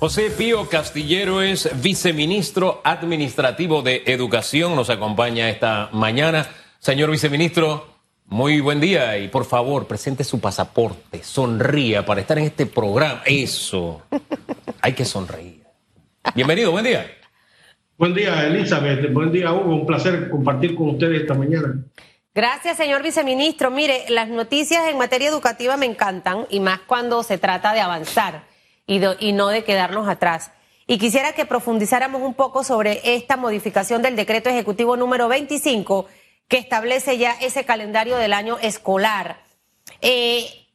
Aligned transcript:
José 0.00 0.30
Pío 0.30 0.66
Castillero 0.66 1.42
es 1.42 1.68
viceministro 1.82 2.80
administrativo 2.84 3.82
de 3.82 4.02
Educación. 4.06 4.74
Nos 4.74 4.88
acompaña 4.88 5.50
esta 5.50 5.90
mañana. 5.92 6.48
Señor 6.78 7.10
viceministro, 7.10 7.86
muy 8.24 8.62
buen 8.62 8.80
día 8.80 9.18
y 9.18 9.28
por 9.28 9.44
favor 9.44 9.86
presente 9.86 10.24
su 10.24 10.40
pasaporte, 10.40 11.22
sonría 11.22 12.06
para 12.06 12.22
estar 12.22 12.38
en 12.38 12.44
este 12.44 12.64
programa. 12.64 13.20
Eso, 13.26 14.00
hay 14.80 14.94
que 14.94 15.04
sonreír. 15.04 15.64
Bienvenido, 16.34 16.70
buen 16.70 16.86
día. 16.86 17.06
Buen 17.98 18.14
día, 18.14 18.46
Elizabeth. 18.46 19.12
Buen 19.12 19.30
día, 19.30 19.52
Hugo. 19.52 19.74
Un 19.74 19.86
placer 19.86 20.30
compartir 20.30 20.76
con 20.76 20.88
ustedes 20.88 21.20
esta 21.20 21.34
mañana. 21.34 21.74
Gracias, 22.34 22.78
señor 22.78 23.02
viceministro. 23.02 23.70
Mire, 23.70 24.06
las 24.08 24.30
noticias 24.30 24.88
en 24.88 24.96
materia 24.96 25.28
educativa 25.28 25.76
me 25.76 25.84
encantan 25.84 26.46
y 26.48 26.60
más 26.60 26.80
cuando 26.86 27.22
se 27.22 27.36
trata 27.36 27.74
de 27.74 27.82
avanzar 27.82 28.48
y, 28.90 29.32
no 29.32 29.48
de 29.48 29.62
quedarnos 29.62 30.08
atrás. 30.08 30.50
Y 30.86 30.98
quisiera 30.98 31.32
que 31.32 31.46
profundizáramos 31.46 32.22
un 32.22 32.34
poco 32.34 32.64
sobre 32.64 33.00
esta 33.14 33.36
modificación 33.36 34.02
del 34.02 34.16
decreto 34.16 34.50
ejecutivo 34.50 34.96
número 34.96 35.28
25 35.28 36.06
que 36.48 36.58
establece 36.58 37.16
ya 37.16 37.32
ese 37.40 37.64
calendario 37.64 38.16
del 38.16 38.32
año 38.32 38.58
escolar. 38.58 39.40
Eh, 40.00 40.66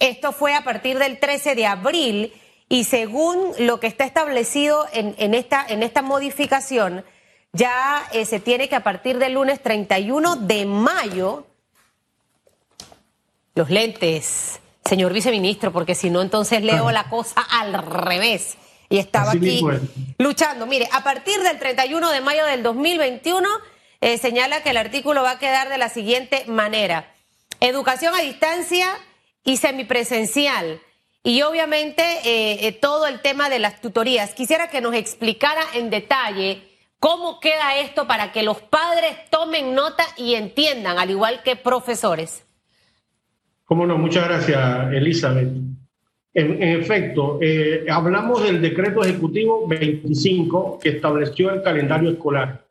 esto 0.00 0.32
fue 0.32 0.54
a 0.54 0.64
partir 0.64 0.98
del 0.98 1.20
13 1.20 1.54
de 1.54 1.66
abril 1.66 2.32
y 2.68 2.82
según 2.82 3.52
lo 3.60 3.78
que 3.78 3.86
está 3.86 4.04
establecido 4.04 4.86
en, 4.92 5.34
esta, 5.34 5.64
en 5.68 5.84
esta 5.84 6.02
modificación, 6.02 7.04
ya 7.52 8.02
eh, 8.12 8.24
se 8.24 8.40
tiene 8.40 8.68
que 8.68 8.74
a 8.74 8.82
partir 8.82 9.18
del 9.18 9.34
lunes 9.34 9.62
31 9.62 10.36
de 10.36 10.66
mayo, 10.66 11.46
los 13.54 13.70
lentes, 13.70 14.60
señor 14.84 15.12
viceministro, 15.12 15.72
porque 15.72 15.94
si 15.94 16.10
no, 16.10 16.22
entonces 16.22 16.62
leo 16.62 16.90
la 16.90 17.08
cosa 17.10 17.40
al 17.40 17.74
revés. 17.74 18.56
Y 18.90 18.98
estaba 18.98 19.32
aquí 19.32 19.62
luchando. 20.18 20.66
Mire, 20.66 20.88
a 20.92 21.04
partir 21.04 21.40
del 21.42 21.58
31 21.58 22.10
de 22.10 22.20
mayo 22.20 22.44
del 22.46 22.62
2021, 22.62 23.46
eh, 24.00 24.16
señala 24.18 24.62
que 24.62 24.70
el 24.70 24.78
artículo 24.78 25.22
va 25.22 25.32
a 25.32 25.38
quedar 25.38 25.68
de 25.68 25.78
la 25.78 25.88
siguiente 25.88 26.44
manera. 26.46 27.12
Educación 27.60 28.14
a 28.14 28.22
distancia 28.22 28.96
y 29.44 29.56
semipresencial. 29.56 30.80
Y 31.22 31.42
obviamente 31.42 32.02
eh, 32.24 32.66
eh, 32.66 32.72
todo 32.72 33.06
el 33.06 33.20
tema 33.20 33.50
de 33.50 33.58
las 33.58 33.80
tutorías. 33.80 34.34
Quisiera 34.34 34.70
que 34.70 34.80
nos 34.80 34.94
explicara 34.94 35.62
en 35.74 35.90
detalle 35.90 36.62
cómo 37.00 37.40
queda 37.40 37.76
esto 37.78 38.06
para 38.06 38.32
que 38.32 38.42
los 38.42 38.60
padres 38.62 39.28
tomen 39.30 39.74
nota 39.74 40.06
y 40.16 40.34
entiendan, 40.34 40.98
al 40.98 41.10
igual 41.10 41.42
que 41.42 41.56
profesores. 41.56 42.44
Cómo 43.68 43.86
no, 43.86 43.98
muchas 43.98 44.26
gracias, 44.26 44.92
Elizabeth. 44.94 45.50
En, 46.32 46.62
efecto, 46.62 47.38
eh, 47.42 47.84
hablamos 47.90 48.42
del 48.42 48.62
decreto 48.62 49.04
ejecutivo 49.04 49.68
25 49.68 50.78
que 50.82 50.88
estableció 50.88 51.52
el 51.52 51.60
calendario 51.60 52.08
escolar. 52.10 52.64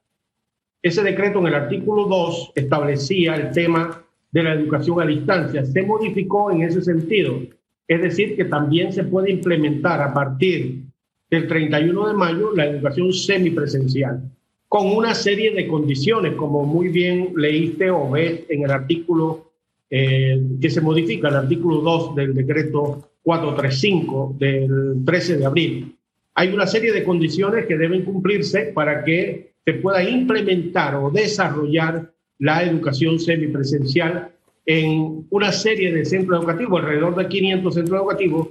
Ese 0.81 1.03
decreto 1.03 1.37
en 1.37 1.47
el 1.47 1.53
artículo 1.53 2.05
2 2.05 2.53
establecía 2.55 3.35
el 3.35 3.51
tema 3.51 4.03
de 4.31 4.41
la 4.41 4.53
educación 4.53 4.99
a 4.99 5.05
distancia. 5.05 5.63
Se 5.63 5.83
modificó 5.83 6.49
en 6.49 6.63
ese 6.63 6.81
sentido. 6.81 7.41
Es 7.87 8.01
decir, 8.01 8.35
que 8.35 8.45
también 8.45 8.91
se 8.91 9.03
puede 9.03 9.29
implementar 9.29 10.01
a 10.01 10.11
partir 10.11 10.81
del 11.29 11.47
31 11.47 12.07
de 12.07 12.13
mayo 12.15 12.55
la 12.55 12.65
educación 12.65 13.13
semipresencial, 13.13 14.23
con 14.67 14.87
una 14.87 15.13
serie 15.13 15.53
de 15.53 15.67
condiciones, 15.67 16.33
como 16.33 16.65
muy 16.65 16.87
bien 16.87 17.33
leíste 17.35 17.91
o 17.91 18.09
ves 18.09 18.45
en 18.49 18.63
el 18.63 18.71
artículo 18.71 19.47
eh, 19.89 20.41
que 20.59 20.69
se 20.69 20.81
modifica 20.81 21.29
el 21.29 21.35
artículo 21.35 21.77
2 21.81 22.15
del 22.15 22.33
decreto 22.33 23.09
435 23.23 24.35
del 24.37 25.05
13 25.05 25.37
de 25.37 25.45
abril. 25.45 25.95
Hay 26.35 26.49
una 26.49 26.67
serie 26.67 26.93
de 26.93 27.03
condiciones 27.03 27.65
que 27.65 27.77
deben 27.77 28.03
cumplirse 28.03 28.71
para 28.73 29.03
que 29.03 29.51
se 29.65 29.73
pueda 29.73 30.07
implementar 30.07 30.95
o 30.95 31.09
desarrollar 31.09 32.11
la 32.39 32.63
educación 32.63 33.19
semipresencial 33.19 34.31
en 34.65 35.25
una 35.29 35.51
serie 35.51 35.93
de 35.93 36.05
centros 36.05 36.39
educativos, 36.39 36.81
alrededor 36.81 37.15
de 37.15 37.27
500 37.27 37.73
centros 37.73 37.99
educativos, 37.99 38.47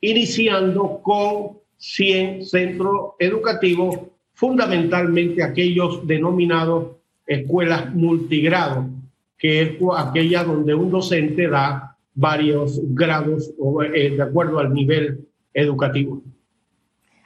iniciando 0.00 1.00
con 1.02 1.58
100 1.78 2.44
centros 2.44 3.12
educativos, 3.18 3.98
fundamentalmente 4.34 5.42
aquellos 5.42 6.06
denominados 6.06 6.96
escuelas 7.26 7.94
multigrados, 7.94 8.84
que 9.38 9.62
es 9.62 9.70
aquella 9.96 10.44
donde 10.44 10.74
un 10.74 10.90
docente 10.90 11.48
da 11.48 11.96
varios 12.14 12.80
grados 12.94 13.52
eh, 13.94 14.10
de 14.16 14.22
acuerdo 14.22 14.58
al 14.58 14.72
nivel 14.72 15.28
educativo. 15.52 16.22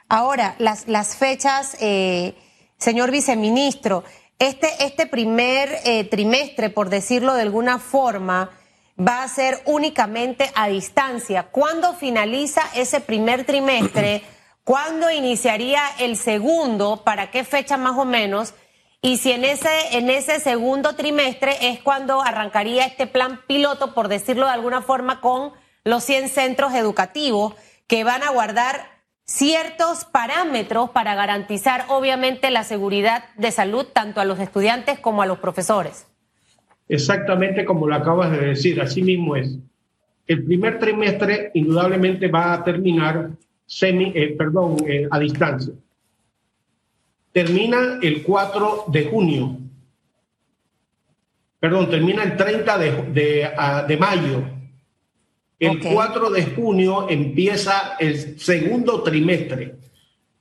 Ahora, 0.09 0.55
las, 0.59 0.87
las 0.87 1.15
fechas, 1.15 1.77
eh, 1.79 2.35
señor 2.77 3.11
viceministro, 3.11 4.03
este, 4.39 4.67
este 4.79 5.05
primer 5.07 5.69
eh, 5.85 6.03
trimestre, 6.03 6.69
por 6.69 6.89
decirlo 6.89 7.33
de 7.33 7.43
alguna 7.43 7.79
forma, 7.79 8.49
va 8.99 9.23
a 9.23 9.27
ser 9.27 9.59
únicamente 9.65 10.51
a 10.55 10.67
distancia. 10.67 11.43
¿Cuándo 11.43 11.93
finaliza 11.93 12.61
ese 12.75 12.99
primer 12.99 13.45
trimestre? 13.45 14.23
¿Cuándo 14.63 15.09
iniciaría 15.09 15.81
el 15.99 16.17
segundo? 16.17 17.03
¿Para 17.05 17.31
qué 17.31 17.43
fecha 17.43 17.77
más 17.77 17.97
o 17.97 18.05
menos? 18.05 18.53
Y 19.03 19.17
si 19.17 19.31
en 19.31 19.43
ese, 19.43 19.69
en 19.93 20.11
ese 20.11 20.39
segundo 20.39 20.93
trimestre 20.93 21.53
es 21.61 21.79
cuando 21.79 22.21
arrancaría 22.21 22.85
este 22.85 23.07
plan 23.07 23.39
piloto, 23.47 23.95
por 23.95 24.09
decirlo 24.09 24.45
de 24.45 24.51
alguna 24.51 24.83
forma, 24.83 25.21
con 25.21 25.53
los 25.83 26.03
100 26.03 26.29
centros 26.29 26.75
educativos 26.75 27.55
que 27.87 28.03
van 28.03 28.21
a 28.21 28.29
guardar 28.29 28.91
ciertos 29.25 30.05
parámetros 30.05 30.91
para 30.91 31.15
garantizar, 31.15 31.85
obviamente, 31.87 32.51
la 32.51 32.63
seguridad 32.63 33.23
de 33.37 33.49
salud 33.49 33.87
tanto 33.91 34.21
a 34.21 34.25
los 34.25 34.39
estudiantes 34.39 34.99
como 34.99 35.23
a 35.23 35.25
los 35.25 35.39
profesores. 35.39 36.05
Exactamente 36.87 37.65
como 37.65 37.87
lo 37.87 37.95
acabas 37.95 38.31
de 38.31 38.49
decir, 38.49 38.79
así 38.81 39.01
mismo 39.01 39.35
es. 39.35 39.57
El 40.27 40.43
primer 40.43 40.77
trimestre 40.77 41.49
indudablemente 41.55 42.27
va 42.27 42.53
a 42.53 42.63
terminar 42.63 43.31
semi, 43.65 44.11
eh, 44.13 44.35
perdón, 44.37 44.77
eh, 44.87 45.07
a 45.09 45.17
distancia 45.17 45.73
termina 47.31 47.99
el 48.01 48.23
4 48.23 48.85
de 48.87 49.05
junio. 49.05 49.57
Perdón, 51.59 51.89
termina 51.89 52.23
el 52.23 52.35
30 52.35 52.77
de, 52.77 53.51
ah, 53.55 53.85
de, 53.87 53.97
mayo. 53.97 54.43
El 55.59 55.79
4 55.79 56.29
de 56.31 56.45
junio 56.47 57.07
empieza 57.09 57.95
el 57.99 58.39
segundo 58.39 59.03
trimestre. 59.03 59.75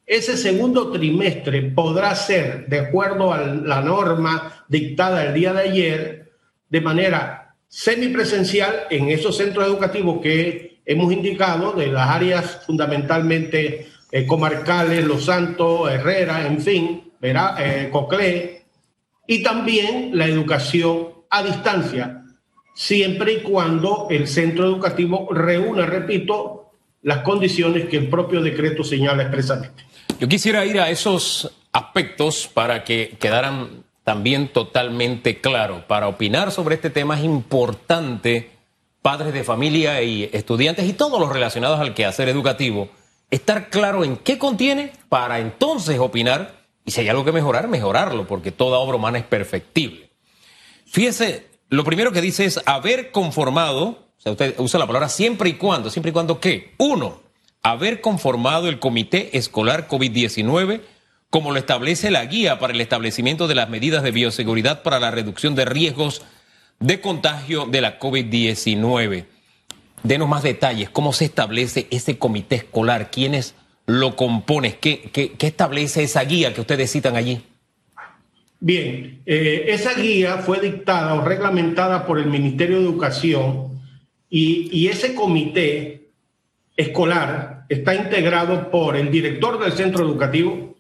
Ese 0.07 0.37
segundo 0.37 0.91
trimestre 0.91 1.63
podrá 1.63 2.15
ser, 2.15 2.67
de 2.67 2.81
acuerdo 2.81 3.33
a 3.33 3.43
la 3.45 3.81
norma 3.83 4.65
dictada 4.67 5.25
el 5.25 5.35
día 5.35 5.53
de 5.53 5.61
ayer, 5.61 6.33
de 6.69 6.81
manera 6.81 7.55
semipresencial 7.69 8.87
en 8.91 9.11
esos 9.11 9.37
centros 9.37 9.67
educativos 9.67 10.21
que 10.21 10.81
hemos 10.85 11.13
indicado, 11.13 11.73
de 11.73 11.89
las 11.89 12.09
áreas 12.09 12.63
fundamentalmente 12.67 13.87
eh, 14.13 14.27
comarcales, 14.27 15.05
Los 15.05 15.27
Santos, 15.27 15.91
Herrera, 15.91 16.47
en 16.47 16.61
fin, 16.61 17.13
verá, 17.21 17.57
eh, 17.59 18.65
y 19.27 19.43
también 19.43 20.11
la 20.15 20.27
educación 20.27 21.09
a 21.31 21.43
distancia, 21.43 22.25
siempre 22.75 23.35
y 23.35 23.41
cuando 23.41 24.09
el 24.11 24.27
centro 24.27 24.65
educativo 24.65 25.29
reúna, 25.31 25.87
repito, 25.87 26.73
las 27.03 27.19
condiciones 27.19 27.89
que 27.89 27.99
el 27.99 28.09
propio 28.09 28.43
decreto 28.43 28.83
señala 28.83 29.23
expresamente. 29.23 29.85
Yo 30.19 30.29
quisiera 30.29 30.65
ir 30.67 30.81
a 30.81 30.91
esos 30.91 31.53
aspectos 31.73 32.51
para 32.53 32.85
que 32.85 33.17
quedaran 33.21 33.85
también 34.05 34.49
totalmente 34.49 35.41
claros. 35.41 35.85
Para 35.85 36.09
opinar 36.09 36.51
sobre 36.51 36.75
este 36.75 36.91
tema 36.91 37.17
es 37.17 37.25
importante, 37.25 38.51
padres 39.03 39.33
de 39.33 39.45
familia 39.45 40.03
y 40.03 40.29
estudiantes 40.33 40.87
y 40.87 40.93
todos 40.93 41.21
los 41.21 41.33
relacionados 41.33 41.79
al 41.81 41.95
quehacer 41.95 42.29
educativo, 42.29 42.91
estar 43.31 43.71
claro 43.71 44.05
en 44.05 44.17
qué 44.17 44.39
contiene 44.39 44.93
para 45.09 45.39
entonces 45.39 45.99
opinar 45.99 46.61
y 46.85 46.91
si 46.91 47.01
hay 47.01 47.09
algo 47.09 47.25
que 47.25 47.33
mejorar, 47.33 47.69
mejorarlo, 47.69 48.27
porque 48.27 48.53
toda 48.53 48.79
obra 48.79 48.97
humana 48.97 49.19
es 49.19 49.25
perfectible. 49.25 50.11
Fíjese, 50.87 51.47
lo 51.69 51.85
primero 51.85 52.13
que 52.13 52.21
dice 52.21 52.45
es 52.45 52.61
haber 52.67 53.13
conformado, 53.13 53.85
o 53.89 54.21
sea, 54.21 54.33
usted 54.33 54.55
usa 54.59 54.81
la 54.81 54.87
palabra 54.87 55.09
siempre 55.09 55.51
y 55.51 55.55
cuando, 55.55 55.91
siempre 55.91 56.11
y 56.11 56.13
cuando 56.13 56.41
qué. 56.41 56.75
Uno, 56.79 57.21
haber 57.63 58.01
conformado 58.01 58.69
el 58.69 58.79
Comité 58.79 59.37
Escolar 59.37 59.89
COVID-19 59.89 60.81
como 61.31 61.53
lo 61.53 61.59
establece 61.59 62.11
la 62.11 62.25
guía 62.25 62.59
para 62.59 62.73
el 62.73 62.81
establecimiento 62.81 63.47
de 63.47 63.55
las 63.55 63.69
medidas 63.69 64.03
de 64.03 64.11
bioseguridad 64.11 64.83
para 64.83 64.99
la 64.99 65.13
reducción 65.13 65.55
de 65.55 65.65
riesgos 65.65 66.23
de 66.81 67.01
contagio 67.01 67.67
de 67.67 67.81
la 67.81 68.01
COVID-19. 68.01 69.27
Denos 70.03 70.29
más 70.29 70.43
detalles, 70.43 70.89
cómo 70.91 71.13
se 71.13 71.27
establece 71.27 71.87
ese 71.91 72.19
comité 72.19 72.57
escolar, 72.57 73.11
quiénes 73.11 73.55
lo 73.87 74.17
compone, 74.17 74.77
qué, 74.77 75.11
qué, 75.13 75.47
establece 75.47 76.03
esa 76.03 76.25
guía 76.25 76.55
que 76.55 76.61
ustedes 76.61 76.91
citan 76.91 77.17
allí. 77.17 77.43
Bien, 78.61 79.23
eh, 79.27 79.67
esa 79.69 79.95
guía 79.95 80.39
fue 80.39 80.61
dictada 80.61 81.15
o 81.15 81.23
reglamentada 81.25 82.07
por 82.07 82.19
el 82.19 82.27
Ministerio 82.27 82.79
de 82.79 82.85
Educación 82.85 83.81
y, 84.29 84.87
ese 84.87 85.15
comité 85.15 86.11
escolar 86.77 87.65
está 87.69 87.95
integrado 87.95 88.71
por 88.71 88.97
el 88.97 89.11
director 89.11 89.59
del 89.59 89.73
centro 89.73 90.05
educativo, 90.05 90.77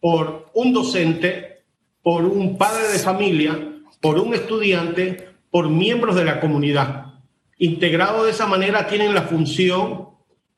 por 0.00 0.50
un 0.54 0.72
docente, 0.72 1.62
por 2.02 2.24
un 2.24 2.56
padre 2.56 2.88
de 2.88 2.98
familia, 2.98 3.58
por 4.00 4.18
un 4.18 4.32
estudiante, 4.34 5.28
por 5.50 5.68
miembros 5.68 6.16
de 6.16 6.24
la 6.24 6.40
comunidad. 6.40 7.17
Integrado 7.58 8.24
de 8.24 8.30
esa 8.30 8.46
manera 8.46 8.86
tienen 8.86 9.14
la 9.14 9.22
función 9.22 10.08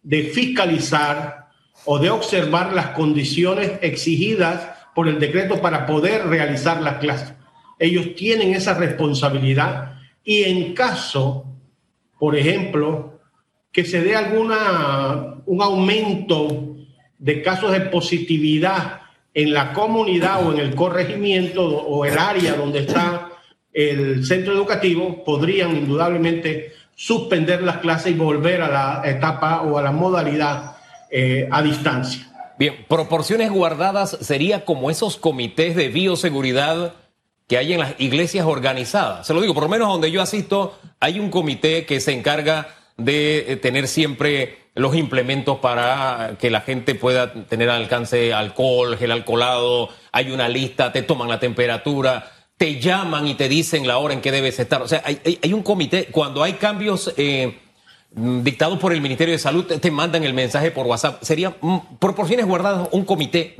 de 0.02 0.24
fiscalizar 0.24 1.48
o 1.84 1.98
de 1.98 2.10
observar 2.10 2.72
las 2.72 2.88
condiciones 2.88 3.72
exigidas 3.80 4.68
por 4.94 5.08
el 5.08 5.18
decreto 5.18 5.60
para 5.60 5.86
poder 5.86 6.26
realizar 6.26 6.82
las 6.82 6.98
clases. 6.98 7.32
Ellos 7.78 8.14
tienen 8.14 8.54
esa 8.54 8.74
responsabilidad 8.74 9.94
y 10.22 10.42
en 10.44 10.74
caso, 10.74 11.46
por 12.18 12.36
ejemplo, 12.36 13.20
que 13.72 13.84
se 13.84 14.02
dé 14.02 14.16
alguna 14.16 15.36
un 15.46 15.62
aumento 15.62 16.76
de 17.18 17.42
casos 17.42 17.72
de 17.72 17.80
positividad 17.80 19.00
en 19.32 19.52
la 19.52 19.72
comunidad 19.72 20.46
o 20.46 20.52
en 20.52 20.60
el 20.60 20.74
corregimiento 20.74 21.64
o 21.66 22.04
el 22.04 22.18
área 22.18 22.54
donde 22.54 22.80
está 22.80 23.30
el 23.72 24.24
centro 24.26 24.52
educativo, 24.52 25.22
podrían 25.24 25.76
indudablemente 25.76 26.72
suspender 27.00 27.62
las 27.62 27.78
clases 27.78 28.12
y 28.12 28.14
volver 28.14 28.60
a 28.60 28.68
la 28.68 29.08
etapa 29.08 29.62
o 29.62 29.78
a 29.78 29.82
la 29.82 29.90
modalidad 29.90 30.76
eh, 31.10 31.48
a 31.50 31.62
distancia. 31.62 32.30
Bien, 32.58 32.84
proporciones 32.88 33.50
guardadas 33.50 34.18
sería 34.20 34.66
como 34.66 34.90
esos 34.90 35.16
comités 35.16 35.74
de 35.76 35.88
bioseguridad 35.88 36.92
que 37.48 37.56
hay 37.56 37.72
en 37.72 37.80
las 37.80 37.94
iglesias 37.98 38.44
organizadas. 38.44 39.26
Se 39.26 39.32
lo 39.32 39.40
digo, 39.40 39.54
por 39.54 39.62
lo 39.62 39.70
menos 39.70 39.88
donde 39.88 40.10
yo 40.10 40.20
asisto, 40.20 40.78
hay 41.00 41.18
un 41.18 41.30
comité 41.30 41.86
que 41.86 42.00
se 42.00 42.12
encarga 42.12 42.68
de 42.98 43.50
eh, 43.50 43.56
tener 43.56 43.88
siempre 43.88 44.58
los 44.74 44.94
implementos 44.94 45.56
para 45.58 46.36
que 46.38 46.50
la 46.50 46.60
gente 46.60 46.94
pueda 46.94 47.32
tener 47.32 47.70
alcance 47.70 48.34
alcohol, 48.34 48.98
gel 48.98 49.12
alcoholado, 49.12 49.88
hay 50.12 50.32
una 50.32 50.50
lista, 50.50 50.92
te 50.92 51.00
toman 51.00 51.30
la 51.30 51.40
temperatura, 51.40 52.30
te 52.60 52.78
llaman 52.78 53.26
y 53.26 53.36
te 53.36 53.48
dicen 53.48 53.86
la 53.86 53.96
hora 53.96 54.12
en 54.12 54.20
que 54.20 54.30
debes 54.30 54.58
estar. 54.58 54.82
O 54.82 54.86
sea, 54.86 55.02
hay, 55.02 55.52
un 55.54 55.62
comité, 55.62 56.08
cuando 56.10 56.42
hay 56.42 56.52
cambios 56.52 57.10
eh, 57.16 57.56
dictados 58.10 58.78
por 58.78 58.92
el 58.92 59.00
Ministerio 59.00 59.32
de 59.32 59.38
Salud, 59.38 59.64
te 59.64 59.90
mandan 59.90 60.24
el 60.24 60.34
mensaje 60.34 60.70
por 60.70 60.86
WhatsApp. 60.86 61.22
Sería 61.22 61.56
mm, 61.58 61.96
proporciones 61.98 62.44
guardadas 62.44 62.90
un 62.92 63.06
comité 63.06 63.56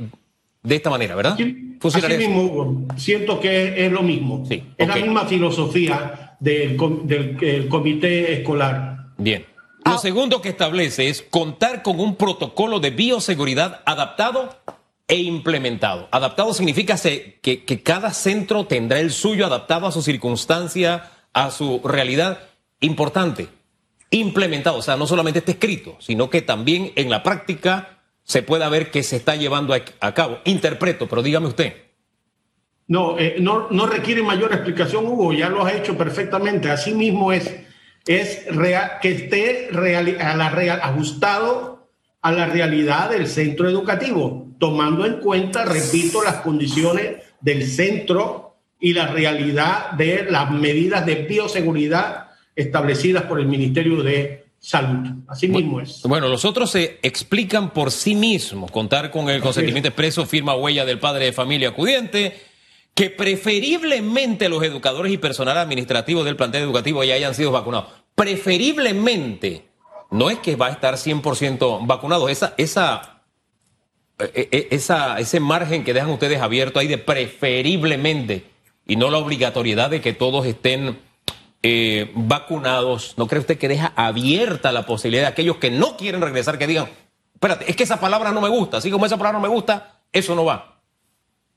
de 0.61 0.75
esta 0.75 0.91
manera, 0.91 1.15
¿verdad? 1.15 1.35
Sí, 1.35 1.79
así 1.83 2.15
mismo, 2.15 2.85
siento 2.95 3.39
que 3.39 3.87
es 3.87 3.91
lo 3.91 4.03
mismo. 4.03 4.45
Sí, 4.47 4.61
es 4.77 4.87
la 4.87 4.97
misma 4.97 5.25
filosofía 5.25 6.37
del, 6.39 6.77
del 7.05 7.67
comité 7.69 8.33
escolar. 8.33 9.07
Bien. 9.17 9.47
Lo 9.83 9.97
segundo 9.97 10.43
que 10.43 10.49
establece 10.49 11.09
es 11.09 11.23
contar 11.23 11.81
con 11.81 11.99
un 11.99 12.17
protocolo 12.17 12.79
de 12.79 12.91
bioseguridad 12.91 13.81
adaptado 13.83 14.61
e 15.11 15.17
implementado. 15.17 16.07
Adaptado 16.09 16.53
significa 16.53 16.95
que, 16.97 17.81
cada 17.83 18.13
centro 18.13 18.65
tendrá 18.65 19.01
el 19.01 19.11
suyo 19.11 19.45
adaptado 19.45 19.85
a 19.85 19.91
su 19.91 20.01
circunstancia, 20.01 21.11
a 21.33 21.51
su 21.51 21.81
realidad. 21.83 22.39
Importante, 22.79 23.49
implementado, 24.09 24.77
o 24.77 24.81
sea, 24.81 24.95
no 24.95 25.05
solamente 25.05 25.39
está 25.39 25.51
escrito, 25.51 25.97
sino 25.99 26.29
que 26.29 26.41
también 26.41 26.93
en 26.95 27.09
la 27.09 27.23
práctica 27.23 27.99
se 28.23 28.41
pueda 28.41 28.69
ver 28.69 28.89
que 28.89 29.03
se 29.03 29.17
está 29.17 29.35
llevando 29.35 29.73
a, 29.73 30.13
cabo. 30.13 30.39
Interpreto, 30.45 31.09
pero 31.09 31.21
dígame 31.21 31.47
usted. 31.47 31.73
No, 32.87 33.19
eh, 33.19 33.35
no, 33.37 33.67
no 33.69 33.87
requiere 33.87 34.23
mayor 34.23 34.53
explicación, 34.53 35.05
Hugo, 35.05 35.33
ya 35.33 35.49
lo 35.49 35.65
has 35.65 35.75
hecho 35.75 35.97
perfectamente. 35.97 36.71
Así 36.71 36.93
mismo 36.93 37.33
es, 37.33 37.53
es 38.07 38.45
real, 38.55 38.93
que 39.01 39.11
esté 39.11 39.69
ajustado 40.81 41.89
a 42.21 42.31
la 42.31 42.45
realidad 42.45 43.09
del 43.09 43.27
centro 43.27 43.67
educativo, 43.69 44.50
tomando 44.61 45.07
en 45.07 45.15
cuenta, 45.15 45.65
repito, 45.65 46.21
las 46.21 46.35
condiciones 46.41 47.15
del 47.39 47.65
centro 47.65 48.57
y 48.79 48.93
la 48.93 49.07
realidad 49.07 49.93
de 49.93 50.27
las 50.29 50.51
medidas 50.51 51.03
de 51.03 51.15
bioseguridad 51.15 52.27
establecidas 52.55 53.23
por 53.23 53.39
el 53.39 53.47
Ministerio 53.47 54.03
de 54.03 54.45
salud. 54.59 55.23
Así 55.27 55.47
mismo 55.47 55.81
es. 55.81 56.03
Bueno, 56.03 56.27
los 56.27 56.45
otros 56.45 56.69
se 56.69 56.99
explican 57.01 57.71
por 57.71 57.89
sí 57.89 58.13
mismos. 58.13 58.69
Contar 58.69 59.09
con 59.09 59.31
el 59.31 59.41
consentimiento 59.41 59.89
expreso, 59.89 60.27
firma 60.27 60.55
huella 60.55 60.85
del 60.85 60.99
padre 60.99 61.25
de 61.25 61.33
familia 61.33 61.69
acudiente, 61.69 62.39
que 62.93 63.09
preferiblemente 63.09 64.47
los 64.47 64.61
educadores 64.61 65.11
y 65.11 65.17
personal 65.17 65.57
administrativo 65.57 66.23
del 66.23 66.35
plantel 66.35 66.61
educativo 66.61 67.03
ya 67.03 67.15
hayan 67.15 67.33
sido 67.33 67.51
vacunados. 67.51 67.87
Preferiblemente. 68.13 69.71
No 70.11 70.29
es 70.29 70.37
que 70.37 70.55
va 70.55 70.67
a 70.67 70.71
estar 70.71 70.95
100% 70.95 71.87
vacunado. 71.87 72.29
Esa, 72.29 72.53
esa, 72.57 73.10
esa, 74.33 75.19
ese 75.19 75.39
margen 75.39 75.83
que 75.83 75.93
dejan 75.93 76.09
ustedes 76.09 76.41
abierto 76.41 76.79
ahí 76.79 76.87
de 76.87 76.97
preferiblemente 76.97 78.45
y 78.85 78.95
no 78.95 79.09
la 79.09 79.17
obligatoriedad 79.17 79.89
de 79.89 80.01
que 80.01 80.13
todos 80.13 80.45
estén 80.45 80.97
eh, 81.63 82.11
vacunados, 82.15 83.13
¿no 83.17 83.27
cree 83.27 83.39
usted 83.39 83.57
que 83.57 83.67
deja 83.67 83.93
abierta 83.95 84.71
la 84.71 84.85
posibilidad 84.85 85.23
de 85.23 85.29
aquellos 85.29 85.57
que 85.57 85.69
no 85.69 85.95
quieren 85.95 86.21
regresar 86.21 86.57
que 86.57 86.67
digan, 86.67 86.87
espérate, 87.33 87.69
es 87.69 87.75
que 87.75 87.83
esa 87.83 87.99
palabra 87.99 88.31
no 88.31 88.41
me 88.41 88.49
gusta, 88.49 88.77
así 88.77 88.89
como 88.89 89.05
esa 89.05 89.17
palabra 89.17 89.39
no 89.39 89.47
me 89.47 89.53
gusta, 89.53 89.99
eso 90.11 90.35
no 90.35 90.45
va? 90.45 90.81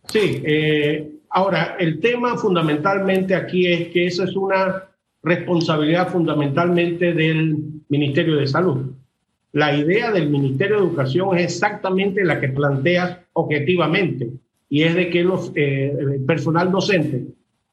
Sí, 0.07 0.43
eh, 0.45 1.11
ahora, 1.31 1.77
el 1.79 2.01
tema 2.01 2.37
fundamentalmente 2.37 3.35
aquí 3.35 3.67
es 3.67 3.89
que 3.89 4.07
eso 4.07 4.25
es 4.25 4.37
una 4.37 4.91
responsabilidad 5.23 6.11
fundamentalmente 6.11 7.15
del 7.15 7.57
Ministerio 7.89 8.37
de 8.37 8.47
Salud. 8.47 8.93
La 9.55 9.73
idea 9.73 10.11
del 10.11 10.31
Ministerio 10.31 10.79
de 10.79 10.83
Educación 10.83 11.39
es 11.39 11.45
exactamente 11.45 12.25
la 12.25 12.41
que 12.41 12.49
planteas 12.49 13.21
objetivamente, 13.35 14.29
y 14.69 14.83
es 14.83 14.97
de 14.97 15.09
que 15.11 15.21
eh, 15.55 15.97
el 15.97 16.25
personal 16.25 16.73
docente 16.73 17.25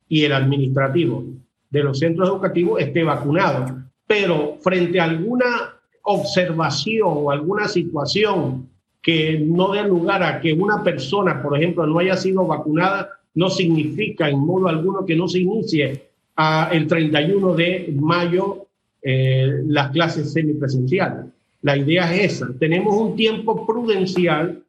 y 0.08 0.24
el 0.24 0.34
administrativo 0.34 1.26
de 1.72 1.84
los 1.84 1.98
centros 1.98 2.30
educativos 2.30 2.80
esté 2.80 3.04
vacunado. 3.04 3.80
Pero 4.06 4.58
frente 4.62 5.00
a 5.00 5.06
alguna 5.06 5.74
observación 6.04 7.08
o 7.10 7.32
alguna 7.32 7.68
situación 7.68 8.70
que 9.02 9.40
no 9.44 9.72
dé 9.72 9.82
lugar 9.82 10.22
a 10.22 10.40
que 10.40 10.54
una 10.54 10.84
persona, 10.84 11.42
por 11.42 11.58
ejemplo, 11.58 11.88
no 11.88 11.98
haya 11.98 12.16
sido 12.16 12.46
vacunada, 12.46 13.10
no 13.34 13.50
significa 13.50 14.30
en 14.30 14.38
modo 14.38 14.68
alguno 14.68 15.04
que 15.04 15.16
no 15.16 15.28
se 15.28 15.40
inicie 15.40 16.10
el 16.72 16.86
31 16.86 17.56
de 17.56 17.92
mayo 18.00 18.68
eh, 19.02 19.64
las 19.66 19.90
clases 19.90 20.32
semipresenciales. 20.32 21.26
La 21.62 21.78
idea 21.78 22.14
es 22.14 22.34
esa. 22.34 22.48
Tenemos 22.60 22.96
un 22.96 23.16
tiempo 23.16 23.66
prudencial, 23.66 24.64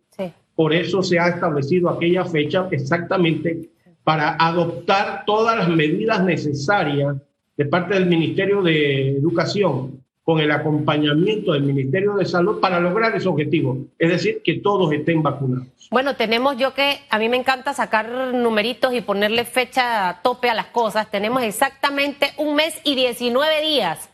por 0.54 0.74
eso 0.74 1.02
se 1.02 1.18
ha 1.18 1.28
establecido 1.28 1.88
aquella 1.88 2.24
fecha 2.24 2.69
exactamente 2.70 3.70
para 4.05 4.36
adoptar 4.38 5.24
todas 5.24 5.56
las 5.56 5.69
medidas 5.69 6.22
necesarias 6.22 7.17
de 7.56 7.64
parte 7.67 7.94
del 7.94 8.06
Ministerio 8.06 8.62
de 8.62 9.17
Educación 9.17 10.02
con 10.24 10.38
el 10.40 10.50
acompañamiento 10.50 11.52
del 11.52 11.64
Ministerio 11.64 12.14
de 12.14 12.24
Salud 12.24 12.60
para 12.60 12.78
lograr 12.78 13.14
ese 13.17 13.28
objetivo, 13.28 13.78
es 13.98 14.08
decir, 14.08 14.40
que 14.44 14.60
todos 14.60 14.93
estén 14.93 15.22
vacunados. 15.22 15.67
Bueno, 15.90 16.14
tenemos 16.14 16.56
yo 16.56 16.74
que 16.74 17.00
a 17.10 17.19
mí 17.19 17.28
me 17.28 17.36
encanta 17.36 17.74
sacar 17.74 18.08
numeritos 18.32 18.94
y 18.94 19.00
ponerle 19.00 19.44
fecha 19.44 20.08
a 20.08 20.22
tope 20.22 20.48
a 20.48 20.55
las 20.55 20.67
cosas. 20.67 21.10
Tenemos 21.10 21.43
exactamente 21.43 22.28
un 22.38 22.55
mes 22.55 22.81
y 22.84 22.94
19 22.94 23.62
días 23.62 24.11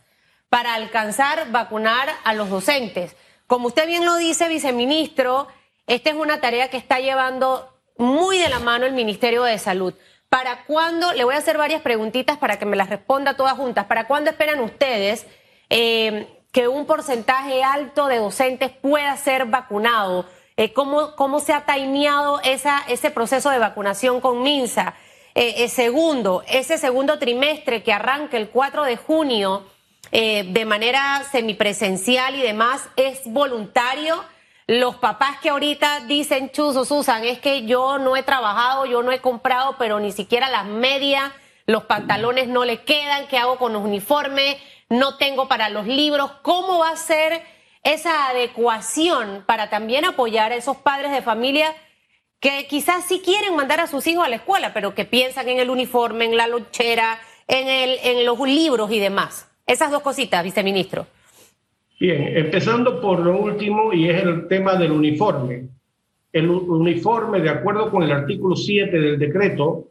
para 0.49 0.73
alcanzar 0.73 1.51
vacunar 1.51 2.09
a 2.23 2.33
los 2.33 2.49
docentes. 2.49 3.15
Como 3.47 3.67
usted 3.67 3.87
bien 3.87 4.05
lo 4.05 4.15
dice, 4.15 4.47
viceministro, 4.47 5.47
esta 5.87 6.09
es 6.09 6.15
una 6.15 6.41
tarea 6.41 6.69
que 6.69 6.77
está 6.77 6.99
llevando 6.99 7.73
muy 7.97 8.37
de 8.37 8.49
la 8.49 8.59
mano 8.59 8.85
el 8.85 8.93
Ministerio 8.93 9.43
de 9.43 9.57
Salud. 9.57 9.93
¿Para 10.29 10.65
cuándo? 10.65 11.11
Le 11.13 11.23
voy 11.23 11.35
a 11.35 11.39
hacer 11.39 11.57
varias 11.57 11.81
preguntitas 11.81 12.37
para 12.37 12.59
que 12.59 12.65
me 12.65 12.77
las 12.77 12.89
responda 12.89 13.35
todas 13.35 13.53
juntas. 13.53 13.85
¿Para 13.85 14.05
cuándo 14.05 14.29
esperan 14.29 14.59
ustedes 14.59 15.25
eh, 15.69 16.27
que 16.51 16.67
un 16.67 16.85
porcentaje 16.85 17.63
alto 17.63 18.07
de 18.07 18.17
docentes 18.17 18.69
pueda 18.69 19.17
ser 19.17 19.45
vacunado? 19.45 20.25
Eh, 20.55 20.73
¿cómo, 20.73 21.15
¿Cómo 21.15 21.39
se 21.39 21.53
ha 21.53 21.65
taimeado 21.65 22.41
esa, 22.43 22.83
ese 22.87 23.09
proceso 23.09 23.49
de 23.49 23.57
vacunación 23.57 24.21
con 24.21 24.43
MINSA? 24.43 24.93
Eh, 25.35 25.67
segundo, 25.69 26.43
ese 26.47 26.77
segundo 26.77 27.17
trimestre 27.17 27.81
que 27.81 27.93
arranca 27.93 28.37
el 28.37 28.49
4 28.49 28.83
de 28.83 28.97
junio 28.97 29.63
de 30.11 30.65
manera 30.65 31.23
semipresencial 31.31 32.35
y 32.35 32.41
demás, 32.41 32.89
¿es 32.95 33.21
voluntario? 33.25 34.23
los 34.69 34.97
papás 34.97 35.39
que 35.41 35.49
ahorita 35.49 36.01
dicen, 36.01 36.51
Chuzo, 36.51 36.85
Susan, 36.85 37.23
es 37.23 37.39
que 37.39 37.65
yo 37.65 37.97
no 37.97 38.15
he 38.15 38.21
trabajado, 38.21 38.85
yo 38.85 39.01
no 39.01 39.11
he 39.11 39.17
comprado, 39.17 39.77
pero 39.79 39.99
ni 39.99 40.11
siquiera 40.11 40.47
las 40.47 40.65
medias, 40.65 41.31
los 41.65 41.85
pantalones 41.85 42.47
no 42.47 42.65
le 42.65 42.83
quedan, 42.83 43.27
¿qué 43.29 43.39
hago 43.39 43.57
con 43.57 43.73
los 43.73 43.81
uniformes? 43.83 44.57
No 44.87 45.17
tengo 45.17 45.47
para 45.47 45.69
los 45.69 45.87
libros. 45.87 46.33
¿Cómo 46.43 46.77
va 46.77 46.91
a 46.91 46.97
ser 46.97 47.41
esa 47.81 48.29
adecuación 48.29 49.43
para 49.47 49.71
también 49.71 50.05
apoyar 50.05 50.51
a 50.51 50.55
esos 50.55 50.77
padres 50.77 51.11
de 51.13 51.23
familia 51.23 51.73
que 52.39 52.67
quizás 52.67 53.05
sí 53.05 53.23
quieren 53.25 53.55
mandar 53.55 53.79
a 53.79 53.87
sus 53.87 54.05
hijos 54.05 54.23
a 54.23 54.29
la 54.29 54.35
escuela, 54.35 54.71
pero 54.71 54.93
que 54.93 55.05
piensan 55.05 55.49
en 55.49 55.59
el 55.59 55.71
uniforme, 55.71 56.25
en 56.25 56.37
la 56.37 56.45
lonchera, 56.45 57.19
en, 57.47 57.67
el, 57.67 57.97
en 58.03 58.23
los 58.23 58.39
libros 58.41 58.91
y 58.91 58.99
demás? 58.99 59.48
Esas 59.69 59.91
dos 59.91 60.01
cositas, 60.01 60.43
viceministro. 60.43 61.05
Bien, 61.99 62.35
empezando 62.35 62.99
por 62.99 63.19
lo 63.19 63.39
último 63.39 63.93
y 63.93 64.09
es 64.09 64.23
el 64.23 64.47
tema 64.47 64.75
del 64.75 64.91
uniforme. 64.91 65.67
El 66.33 66.49
uniforme, 66.49 67.39
de 67.39 67.51
acuerdo 67.51 67.91
con 67.91 68.01
el 68.01 68.11
artículo 68.11 68.55
7 68.55 68.99
del 68.99 69.19
decreto, 69.19 69.89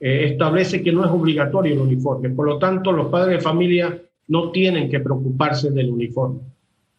eh, 0.00 0.30
establece 0.32 0.82
que 0.82 0.90
no 0.90 1.04
es 1.04 1.10
obligatorio 1.12 1.74
el 1.74 1.78
uniforme. 1.78 2.30
Por 2.30 2.46
lo 2.46 2.58
tanto, 2.58 2.90
los 2.90 3.10
padres 3.10 3.36
de 3.38 3.44
familia 3.44 3.96
no 4.26 4.50
tienen 4.50 4.90
que 4.90 4.98
preocuparse 4.98 5.70
del 5.70 5.90
uniforme. 5.90 6.40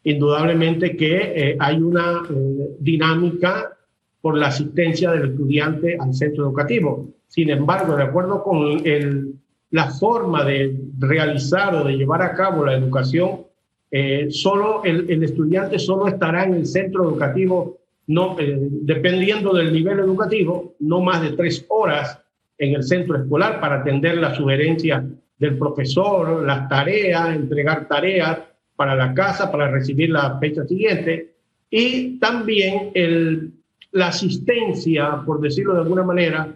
Indudablemente 0.06 0.96
que 0.96 1.18
eh, 1.36 1.58
hay 1.60 1.82
una 1.82 2.22
eh, 2.30 2.70
dinámica 2.80 3.77
por 4.22 4.38
la 4.38 4.48
asistencia 4.48 5.12
del 5.12 5.32
estudiante 5.32 5.98
al 6.00 6.13
centro 6.13 6.46
educativo. 6.46 7.10
Sin 7.27 7.50
embargo, 7.50 7.98
de 7.98 8.03
acuerdo 8.03 8.42
con 8.42 8.88
el, 8.88 9.34
la 9.74 9.89
forma 9.89 10.44
de 10.46 10.72
realizar 11.00 11.74
o 11.74 11.84
de 11.84 11.98
llevar 11.98 12.22
a 12.22 12.34
cabo 12.34 12.63
la 12.63 12.75
educación, 12.75 13.42
eh, 13.89 14.27
solo 14.30 14.84
el, 14.84 15.24
estudiante 15.24 15.80
solo 15.80 16.08
estará 16.08 16.44
en 16.44 16.53
el 16.53 16.68
centro 16.68 17.10
educativo, 17.10 17.80
no, 18.06 18.39
eh, 18.39 18.56
dependiendo 18.56 19.51
del 19.51 19.74
nivel 19.74 19.98
educativo, 19.98 20.75
no 20.80 21.01
más 21.01 21.24
de 21.24 21.32
tres 21.32 21.65
horas 21.70 22.20
en 22.56 22.75
el 22.75 22.84
centro 22.84 23.18
escolar 23.18 23.60
para 23.60 23.77
atender 23.77 24.18
las 24.18 24.38
sugerencias 24.38 25.06
del 25.39 25.58
profesor, 25.58 26.46
las 26.46 26.70
tareas, 26.70 27.36
entregar 27.36 27.88
tareas 27.88 28.42
para 28.75 28.94
la 28.94 29.12
casa, 29.15 29.51
para 29.51 29.72
recibir 29.72 30.12
la 30.12 30.38
fecha 30.38 30.68
siguiente, 30.68 31.34
y 31.72 32.20
también 32.20 32.92
el, 32.94 33.53
la 33.92 34.10
asistencia, 34.10 35.24
por 35.25 35.42
decirlo 35.42 35.74
de 35.74 35.82
alguna 35.82 36.03
manera, 36.03 36.56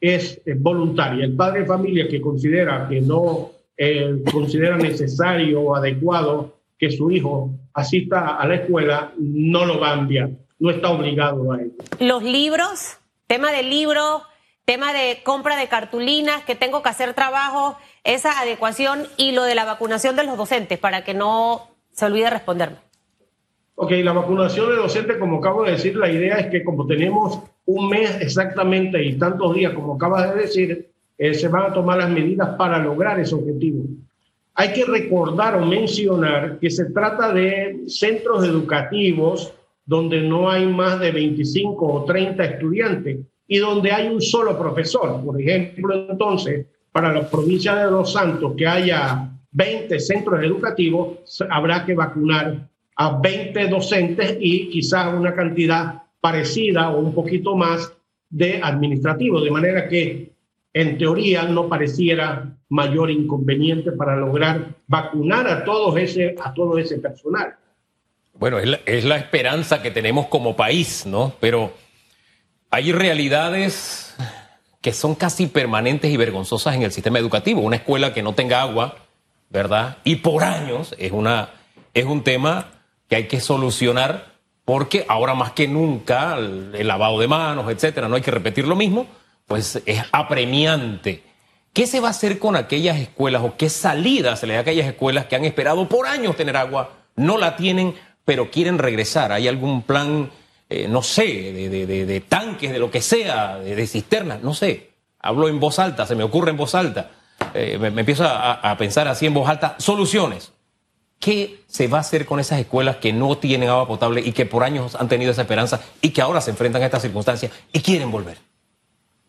es, 0.00 0.40
voluntaria. 0.56 1.24
El 1.24 1.34
padre 1.34 1.60
de 1.60 1.66
familia 1.66 2.08
que 2.08 2.20
considera 2.20 2.86
que 2.88 3.00
no 3.00 3.50
eh, 3.76 4.22
considera 4.32 4.76
necesario 4.76 5.60
o 5.60 5.76
adecuado 5.76 6.58
que 6.78 6.90
su 6.90 7.10
hijo 7.10 7.50
asista 7.74 8.36
a 8.36 8.46
la 8.46 8.56
escuela, 8.56 9.12
no 9.18 9.64
lo 9.64 9.80
va 9.80 9.92
a 9.92 9.98
enviar, 9.98 10.30
no 10.58 10.70
está 10.70 10.90
obligado 10.90 11.52
a 11.52 11.60
ello. 11.60 11.72
Los 11.98 12.22
libros, 12.22 12.98
tema 13.26 13.50
de 13.50 13.64
libros, 13.64 14.22
tema 14.64 14.92
de 14.92 15.20
compra 15.24 15.56
de 15.56 15.66
cartulinas, 15.66 16.44
que 16.44 16.54
tengo 16.54 16.82
que 16.82 16.88
hacer 16.88 17.14
trabajo, 17.14 17.76
esa 18.04 18.40
adecuación 18.40 19.06
y 19.16 19.32
lo 19.32 19.42
de 19.42 19.54
la 19.54 19.64
vacunación 19.64 20.14
de 20.14 20.24
los 20.24 20.36
docentes, 20.36 20.78
para 20.78 21.04
que 21.04 21.14
no 21.14 21.68
se 21.92 22.06
olvide 22.06 22.30
responderme. 22.30 22.76
Ok, 23.80 23.92
la 24.02 24.12
vacunación 24.12 24.70
de 24.70 24.76
docentes, 24.76 25.18
como 25.18 25.38
acabo 25.38 25.62
de 25.62 25.70
decir, 25.70 25.94
la 25.94 26.10
idea 26.10 26.38
es 26.38 26.48
que 26.48 26.64
como 26.64 26.84
tenemos 26.84 27.38
un 27.64 27.88
mes 27.88 28.20
exactamente 28.20 29.00
y 29.04 29.14
tantos 29.14 29.54
días, 29.54 29.72
como 29.72 29.94
acabas 29.94 30.34
de 30.34 30.40
decir, 30.40 30.88
eh, 31.16 31.32
se 31.32 31.46
van 31.46 31.70
a 31.70 31.72
tomar 31.72 31.98
las 31.98 32.10
medidas 32.10 32.56
para 32.56 32.78
lograr 32.78 33.20
ese 33.20 33.36
objetivo. 33.36 33.84
Hay 34.54 34.72
que 34.72 34.84
recordar 34.84 35.54
o 35.54 35.64
mencionar 35.64 36.58
que 36.58 36.70
se 36.70 36.86
trata 36.86 37.32
de 37.32 37.84
centros 37.86 38.44
educativos 38.44 39.54
donde 39.86 40.22
no 40.22 40.50
hay 40.50 40.66
más 40.66 40.98
de 40.98 41.12
25 41.12 41.86
o 41.86 42.04
30 42.04 42.44
estudiantes 42.44 43.18
y 43.46 43.58
donde 43.58 43.92
hay 43.92 44.08
un 44.08 44.20
solo 44.20 44.58
profesor. 44.58 45.24
Por 45.24 45.40
ejemplo, 45.40 46.08
entonces, 46.10 46.66
para 46.90 47.12
la 47.12 47.30
provincia 47.30 47.76
de 47.76 47.92
Los 47.92 48.12
Santos, 48.12 48.54
que 48.56 48.66
haya 48.66 49.30
20 49.52 50.00
centros 50.00 50.42
educativos, 50.42 51.40
habrá 51.48 51.86
que 51.86 51.94
vacunar 51.94 52.66
a 52.98 53.16
20 53.16 53.68
docentes 53.68 54.36
y 54.40 54.68
quizás 54.70 55.14
una 55.14 55.32
cantidad 55.32 56.02
parecida 56.20 56.90
o 56.90 56.98
un 56.98 57.14
poquito 57.14 57.54
más 57.54 57.92
de 58.28 58.60
administrativos, 58.60 59.44
de 59.44 59.50
manera 59.52 59.88
que 59.88 60.32
en 60.74 60.98
teoría 60.98 61.44
no 61.44 61.68
pareciera 61.68 62.56
mayor 62.68 63.10
inconveniente 63.10 63.92
para 63.92 64.16
lograr 64.16 64.74
vacunar 64.88 65.46
a, 65.46 65.64
todos 65.64 65.96
ese, 65.96 66.34
a 66.42 66.52
todo 66.52 66.76
ese 66.76 66.98
personal. 66.98 67.54
Bueno, 68.34 68.58
es 68.58 68.68
la, 68.68 68.80
es 68.84 69.04
la 69.04 69.16
esperanza 69.16 69.80
que 69.80 69.92
tenemos 69.92 70.26
como 70.26 70.56
país, 70.56 71.06
¿no? 71.06 71.32
Pero 71.40 71.72
hay 72.68 72.90
realidades 72.90 74.16
que 74.80 74.92
son 74.92 75.14
casi 75.14 75.46
permanentes 75.46 76.10
y 76.10 76.16
vergonzosas 76.16 76.74
en 76.74 76.82
el 76.82 76.90
sistema 76.90 77.20
educativo. 77.20 77.60
Una 77.60 77.76
escuela 77.76 78.12
que 78.12 78.24
no 78.24 78.34
tenga 78.34 78.60
agua, 78.60 78.96
¿verdad? 79.50 79.98
Y 80.02 80.16
por 80.16 80.42
años 80.42 80.96
es, 80.98 81.12
una, 81.12 81.50
es 81.94 82.04
un 82.04 82.24
tema 82.24 82.77
que 83.08 83.16
hay 83.16 83.28
que 83.28 83.40
solucionar 83.40 84.38
porque 84.64 85.06
ahora 85.08 85.34
más 85.34 85.52
que 85.52 85.66
nunca 85.66 86.36
el, 86.36 86.86
lavado 86.86 87.18
de 87.18 87.28
manos, 87.28 87.70
etcétera, 87.70 88.08
no 88.08 88.16
hay 88.16 88.22
que 88.22 88.30
repetir 88.30 88.66
lo 88.66 88.76
mismo, 88.76 89.06
pues 89.46 89.82
es 89.86 90.02
apremiante 90.12 91.22
¿Qué 91.78 91.86
se 91.86 92.00
va 92.00 92.08
a 92.08 92.10
hacer 92.10 92.40
con 92.40 92.56
aquellas 92.56 92.98
escuelas 92.98 93.42
o 93.44 93.56
qué 93.56 93.70
salida 93.70 94.34
se 94.34 94.48
le 94.48 94.54
da 94.54 94.58
a 94.58 94.62
aquellas 94.62 94.88
escuelas 94.88 95.26
que 95.26 95.36
han 95.36 95.44
esperado 95.44 95.88
por 95.88 96.08
años 96.08 96.34
tener 96.34 96.56
agua, 96.56 96.90
no 97.14 97.38
la 97.38 97.54
tienen, 97.54 97.94
pero 98.24 98.50
quieren 98.50 98.78
regresar? 98.78 99.30
¿Hay 99.30 99.46
algún 99.46 99.82
plan, 99.82 100.28
eh, 100.68 100.88
no 100.88 101.02
sé, 101.02 101.22
de, 101.24 102.24
tanques, 102.28 102.72
de 102.72 102.80
lo 102.80 102.90
que 102.90 103.00
sea, 103.00 103.58
de, 103.58 103.86
cisternas? 103.86 104.42
No 104.42 104.54
sé. 104.54 104.90
Hablo 105.20 105.48
en 105.48 105.60
voz 105.60 105.78
alta, 105.78 106.04
se 106.04 106.16
me 106.16 106.24
ocurre 106.24 106.50
en 106.50 106.56
voz 106.56 106.74
alta. 106.74 107.12
Eh, 107.54 107.78
me, 107.78 107.88
empiezo 107.88 108.24
a, 108.26 108.74
pensar 108.76 109.06
así 109.06 109.26
en 109.26 109.34
voz 109.34 109.48
alta. 109.48 109.76
Soluciones. 109.78 110.52
¿Qué 111.18 111.60
se 111.66 111.88
va 111.88 111.98
a 111.98 112.02
hacer 112.02 112.26
con 112.26 112.38
esas 112.38 112.60
escuelas 112.60 112.96
que 112.96 113.12
no 113.12 113.38
tienen 113.38 113.68
agua 113.68 113.88
potable 113.88 114.20
y 114.24 114.32
que 114.32 114.46
por 114.46 114.62
años 114.62 114.94
han 114.94 115.08
tenido 115.08 115.32
esa 115.32 115.42
esperanza 115.42 115.80
y 116.00 116.10
que 116.10 116.22
ahora 116.22 116.40
se 116.40 116.50
enfrentan 116.50 116.82
a 116.82 116.86
estas 116.86 117.02
circunstancias 117.02 117.52
y 117.72 117.80
quieren 117.80 118.10
volver? 118.10 118.38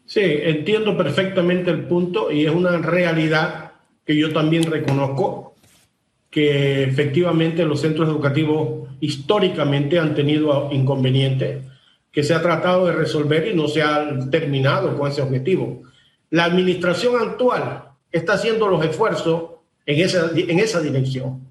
Sí, 0.05 0.22
entiendo 0.24 0.96
perfectamente 0.98 1.72
el 1.72 1.86
punto 1.86 2.31
y 2.31 2.46
es 2.46 2.51
una 2.51 2.77
realidad 2.77 3.74
que 4.05 4.15
yo 4.15 4.34
también 4.34 4.63
reconozco 4.63 5.55
que 6.29 6.84
efectivamente 6.84 7.65
los 7.65 7.81
centros 7.81 8.08
educativos 8.08 8.89
históricamente 9.00 10.00
han 10.00 10.15
tenido 10.15 10.69
inconvenientes 10.72 11.63
que 12.12 12.24
se 12.24 12.34
ha 12.34 12.41
tratado 12.41 12.88
de 12.88 12.93
resolver 12.93 13.48
y 13.48 13.55
no 13.55 13.67
se 13.67 13.81
ha 13.81 14.10
terminado 14.31 14.98
con 14.98 15.12
ese 15.12 15.22
objetivo. 15.22 15.84
La 16.29 16.46
administración 16.46 17.15
actual 17.22 17.84
está 18.12 18.34
haciendo 18.34 18.67
los 18.67 18.84
esfuerzos 18.84 19.51
en 19.86 20.03
esa, 20.03 20.31
en 20.36 20.60
esa 20.60 20.81
dirección. 20.81 21.48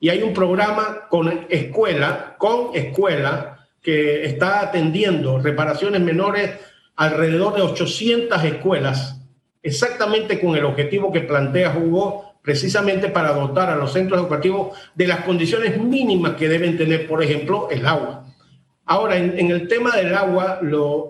Y 0.00 0.08
hay 0.08 0.22
un 0.22 0.32
programa 0.32 1.06
con 1.08 1.46
escuela, 1.48 2.34
con 2.38 2.74
escuela, 2.74 3.68
que 3.82 4.24
está 4.24 4.60
atendiendo 4.60 5.38
reparaciones 5.38 6.00
menores 6.00 6.50
alrededor 6.96 7.54
de 7.54 7.62
800 7.62 8.44
escuelas, 8.44 9.20
exactamente 9.62 10.40
con 10.40 10.56
el 10.56 10.64
objetivo 10.64 11.12
que 11.12 11.20
plantea 11.20 11.76
Hugo, 11.76 12.34
precisamente 12.42 13.08
para 13.08 13.32
dotar 13.32 13.70
a 13.70 13.76
los 13.76 13.92
centros 13.92 14.20
educativos 14.20 14.76
de 14.94 15.06
las 15.06 15.24
condiciones 15.24 15.78
mínimas 15.78 16.34
que 16.34 16.48
deben 16.48 16.76
tener, 16.76 17.06
por 17.06 17.22
ejemplo, 17.22 17.68
el 17.70 17.86
agua. 17.86 18.24
Ahora, 18.86 19.16
en, 19.18 19.50
el 19.50 19.68
tema 19.68 19.94
del 19.96 20.14
agua, 20.14 20.60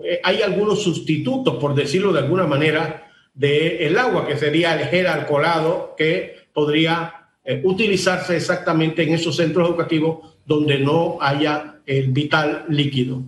eh, 0.03 0.21
hay 0.23 0.41
algunos 0.41 0.83
sustitutos, 0.83 1.55
por 1.55 1.73
decirlo 1.73 2.13
de 2.13 2.19
alguna 2.19 2.45
manera, 2.45 3.09
del 3.33 3.97
agua, 3.97 4.27
que 4.27 4.37
sería 4.37 4.79
el 4.79 4.87
gel 4.87 5.07
alcoholado, 5.07 5.95
que 5.97 6.47
podría 6.53 7.20
eh, 7.43 7.61
utilizarse 7.63 8.35
exactamente 8.35 9.03
en 9.03 9.13
esos 9.13 9.35
centros 9.35 9.67
educativos 9.67 10.35
donde 10.45 10.79
no 10.79 11.17
haya 11.19 11.75
el 11.85 12.11
vital 12.11 12.65
líquido. 12.69 13.21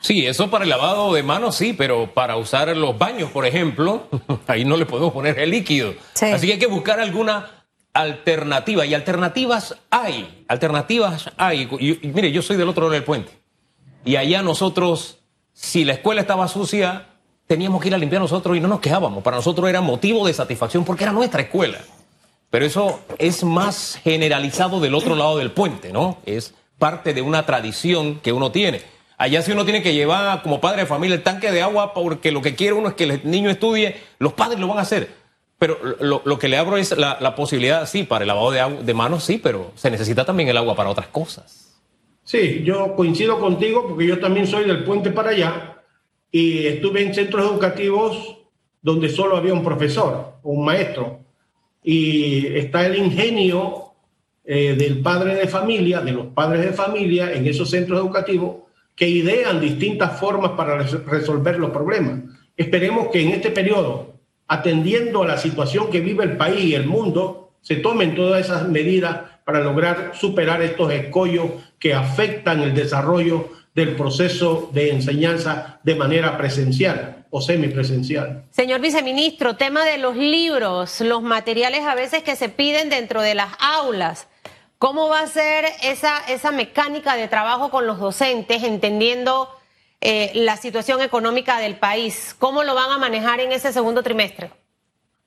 Sí, 0.00 0.26
eso 0.26 0.50
para 0.50 0.64
el 0.64 0.70
lavado 0.70 1.12
de 1.12 1.22
manos 1.22 1.56
sí, 1.56 1.74
pero 1.74 2.14
para 2.14 2.36
usar 2.36 2.74
los 2.76 2.96
baños, 2.96 3.30
por 3.30 3.44
ejemplo, 3.44 4.08
ahí 4.46 4.64
no 4.64 4.76
le 4.76 4.86
podemos 4.86 5.12
poner 5.12 5.38
el 5.38 5.50
líquido. 5.50 5.94
Así 6.14 6.46
que 6.46 6.54
hay 6.54 6.58
que 6.58 6.66
buscar 6.66 7.00
alguna 7.00 7.50
alternativa. 7.92 8.86
Y 8.86 8.94
alternativas 8.94 9.76
hay, 9.90 10.44
alternativas 10.48 11.30
hay. 11.36 11.68
mire, 12.02 12.32
yo 12.32 12.40
soy 12.40 12.56
del 12.56 12.68
otro 12.68 12.84
lado 12.84 12.94
del 12.94 13.04
puente. 13.04 13.32
Y 14.04 14.16
allá 14.16 14.42
nosotros, 14.42 15.18
si 15.52 15.84
la 15.84 15.92
escuela 15.92 16.22
estaba 16.22 16.48
sucia, 16.48 17.06
teníamos 17.46 17.82
que 17.82 17.88
ir 17.88 17.94
a 17.94 17.98
limpiar 17.98 18.22
nosotros 18.22 18.56
y 18.56 18.60
no 18.60 18.68
nos 18.68 18.80
quejábamos. 18.80 19.22
Para 19.22 19.36
nosotros 19.36 19.68
era 19.68 19.80
motivo 19.80 20.26
de 20.26 20.32
satisfacción 20.32 20.84
porque 20.84 21.04
era 21.04 21.12
nuestra 21.12 21.42
escuela. 21.42 21.78
Pero 22.50 22.66
eso 22.66 23.00
es 23.18 23.44
más 23.44 23.98
generalizado 24.02 24.80
del 24.80 24.94
otro 24.94 25.14
lado 25.14 25.38
del 25.38 25.52
puente, 25.52 25.92
¿no? 25.92 26.18
Es 26.26 26.52
parte 26.78 27.14
de 27.14 27.22
una 27.22 27.46
tradición 27.46 28.18
que 28.20 28.32
uno 28.32 28.50
tiene. 28.50 28.82
Allá 29.18 29.42
si 29.42 29.52
uno 29.52 29.64
tiene 29.64 29.82
que 29.82 29.94
llevar 29.94 30.42
como 30.42 30.60
padre 30.60 30.80
de 30.80 30.86
familia 30.86 31.14
el 31.14 31.22
tanque 31.22 31.52
de 31.52 31.62
agua 31.62 31.94
porque 31.94 32.32
lo 32.32 32.42
que 32.42 32.56
quiere 32.56 32.72
uno 32.72 32.88
es 32.88 32.94
que 32.94 33.04
el 33.04 33.20
niño 33.24 33.50
estudie, 33.50 33.96
los 34.18 34.32
padres 34.32 34.58
lo 34.58 34.66
van 34.66 34.78
a 34.78 34.82
hacer. 34.82 35.10
Pero 35.58 35.78
lo, 36.00 36.38
que 36.38 36.48
le 36.48 36.56
abro 36.56 36.78
es 36.78 36.96
la, 36.96 37.34
posibilidad, 37.36 37.86
sí, 37.86 38.04
para 38.04 38.24
el 38.24 38.28
lavado 38.28 38.50
de, 38.50 38.82
de 38.82 38.94
manos, 38.94 39.24
sí, 39.24 39.38
pero 39.40 39.72
se 39.74 39.90
necesita 39.90 40.24
también 40.24 40.48
el 40.48 40.56
agua 40.56 40.74
para 40.74 40.88
otras 40.88 41.08
cosas. 41.08 41.78
Sí, 42.24 42.62
yo 42.64 42.96
coincido 42.96 43.38
contigo 43.38 43.86
porque 43.86 44.06
yo 44.06 44.18
también 44.18 44.46
soy 44.46 44.64
del 44.64 44.84
puente 44.84 45.10
para 45.10 45.30
allá 45.30 45.82
y 46.32 46.66
estuve 46.66 47.02
en 47.02 47.14
centros 47.14 47.44
educativos 47.44 48.38
donde 48.80 49.10
solo 49.10 49.36
había 49.36 49.52
un 49.52 49.62
profesor 49.62 50.38
o 50.42 50.50
un 50.50 50.64
maestro 50.64 51.20
y 51.82 52.46
está 52.58 52.86
el 52.86 52.96
ingenio 52.96 53.92
eh, 54.44 54.74
del 54.74 55.00
padre 55.00 55.34
de 55.34 55.48
familia, 55.48 56.00
de 56.00 56.12
los 56.12 56.26
padres 56.28 56.62
de 56.62 56.72
familia 56.72 57.32
en 57.32 57.46
esos 57.46 57.70
centros 57.70 58.00
educativos 58.00 58.56
que 58.94 59.08
idean 59.08 59.60
distintas 59.60 60.18
formas 60.18 60.52
para 60.52 60.78
resolver 60.78 61.58
los 61.58 61.70
problemas. 61.70 62.20
Esperemos 62.56 63.08
que 63.08 63.22
en 63.22 63.30
este 63.30 63.50
periodo, 63.50 64.14
atendiendo 64.46 65.22
a 65.22 65.26
la 65.26 65.38
situación 65.38 65.90
que 65.90 66.00
vive 66.00 66.24
el 66.24 66.36
país 66.36 66.64
y 66.64 66.74
el 66.74 66.86
mundo, 66.86 67.52
se 67.62 67.76
tomen 67.76 68.14
todas 68.14 68.44
esas 68.44 68.68
medidas 68.68 69.20
para 69.44 69.60
lograr 69.60 70.12
superar 70.14 70.62
estos 70.62 70.92
escollos 70.92 71.50
que 71.80 71.94
afectan 71.94 72.60
el 72.60 72.74
desarrollo 72.74 73.48
del 73.74 73.96
proceso 73.96 74.70
de 74.72 74.90
enseñanza 74.90 75.80
de 75.82 75.94
manera 75.94 76.36
presencial 76.36 77.26
o 77.30 77.40
semipresencial. 77.40 78.44
Señor 78.50 78.80
viceministro, 78.80 79.56
tema 79.56 79.84
de 79.84 79.98
los 79.98 80.16
libros, 80.16 81.00
los 81.00 81.22
materiales 81.22 81.80
a 81.86 81.94
veces 81.94 82.22
que 82.22 82.36
se 82.36 82.48
piden 82.48 82.90
dentro 82.90 83.22
de 83.22 83.34
las 83.34 83.52
aulas. 83.58 84.28
¿Cómo 84.78 85.08
va 85.08 85.20
a 85.20 85.26
ser 85.26 85.64
esa, 85.82 86.18
esa 86.28 86.50
mecánica 86.50 87.16
de 87.16 87.28
trabajo 87.28 87.70
con 87.70 87.86
los 87.86 87.98
docentes, 87.98 88.62
entendiendo 88.62 89.48
eh, 90.00 90.32
la 90.34 90.56
situación 90.56 91.00
económica 91.00 91.60
del 91.60 91.76
país? 91.76 92.34
¿Cómo 92.38 92.62
lo 92.64 92.74
van 92.74 92.90
a 92.90 92.98
manejar 92.98 93.40
en 93.40 93.52
ese 93.52 93.72
segundo 93.72 94.02
trimestre? 94.02 94.50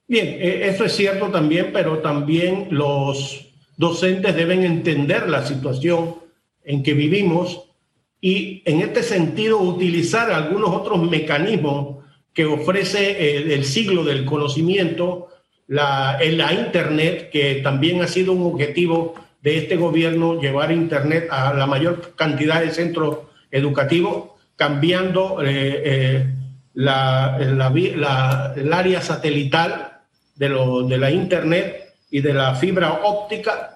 Bien, 0.07 0.27
eh, 0.27 0.67
eso 0.67 0.86
es 0.86 0.95
cierto 0.95 1.29
también, 1.29 1.72
pero 1.72 2.00
también 2.00 2.67
los 2.72 3.48
docentes 3.77 4.36
deben 4.36 4.63
entender 4.63 5.29
la 5.29 5.45
situación 5.45 6.23
en 6.65 6.84
que 6.84 6.93
vivimos 6.93 7.63
y 8.22 8.62
en 8.65 8.82
este 8.82 9.03
sentido 9.03 9.60
utilizar 9.60 10.32
algunos 10.32 10.70
otros 10.70 11.01
mecanismos 11.10 12.03
que 12.34 12.46
ofrece 12.46 13.53
el 13.53 13.65
siglo 13.65 14.03
del 14.03 14.25
conocimiento, 14.25 15.27
la, 15.67 16.17
la 16.22 16.53
Internet, 16.53 17.29
que 17.32 17.55
también 17.55 18.01
ha 18.01 18.08
sido 18.08 18.34
un 18.34 18.51
objetivo 18.51 19.15
de 19.41 19.58
este 19.58 19.75
gobierno, 19.75 20.39
llevar 20.39 20.72
Internet 20.72 21.27
a 21.29 21.53
la 21.53 21.67
mayor 21.67 22.15
cantidad 22.15 22.62
de 22.62 22.72
centros 22.72 23.20
educativos, 23.51 24.32
cambiando 24.55 25.43
eh, 25.43 25.82
eh, 25.86 26.25
la, 26.75 27.38
el 28.55 28.74
área 28.74 29.01
satelital 29.01 30.00
de, 30.36 30.50
lo, 30.50 30.84
de 30.84 30.98
la 30.98 31.12
Internet 31.12 31.93
y 32.10 32.22
de 32.22 32.34
la 32.34 32.55
fibra 32.55 33.01
óptica 33.03 33.73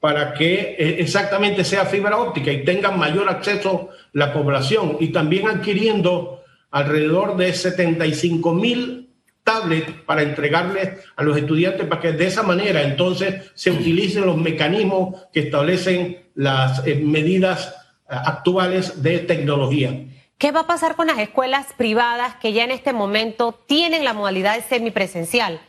para 0.00 0.32
que 0.32 0.76
eh, 0.78 0.96
exactamente 0.98 1.62
sea 1.62 1.84
fibra 1.84 2.16
óptica 2.16 2.50
y 2.50 2.64
tenga 2.64 2.90
mayor 2.90 3.28
acceso 3.28 3.90
la 4.12 4.32
población 4.32 4.96
y 4.98 5.08
también 5.08 5.48
adquiriendo 5.48 6.42
alrededor 6.70 7.36
de 7.36 7.52
75 7.52 8.54
mil 8.54 9.10
tablets 9.44 9.92
para 10.06 10.22
entregarles 10.22 11.00
a 11.16 11.22
los 11.22 11.36
estudiantes 11.36 11.86
para 11.86 12.00
que 12.00 12.12
de 12.12 12.26
esa 12.26 12.42
manera 12.42 12.82
entonces 12.82 13.52
se 13.54 13.70
utilicen 13.70 14.24
los 14.24 14.38
mecanismos 14.38 15.26
que 15.32 15.40
establecen 15.40 16.30
las 16.34 16.86
eh, 16.86 16.94
medidas 16.94 17.68
eh, 17.68 17.72
actuales 18.08 19.02
de 19.02 19.18
tecnología. 19.18 20.06
¿Qué 20.38 20.50
va 20.50 20.60
a 20.60 20.66
pasar 20.66 20.96
con 20.96 21.08
las 21.08 21.18
escuelas 21.18 21.66
privadas 21.76 22.36
que 22.36 22.54
ya 22.54 22.64
en 22.64 22.70
este 22.70 22.94
momento 22.94 23.60
tienen 23.66 24.04
la 24.04 24.14
modalidad 24.14 24.56
de 24.56 24.62
semipresencial? 24.62 25.60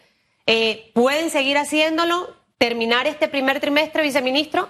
¿Pueden 0.94 1.30
seguir 1.30 1.58
haciéndolo? 1.58 2.41
Terminar 2.62 3.08
este 3.08 3.28
primer 3.28 3.60
trimestre, 3.60 4.04
viceministro? 4.04 4.70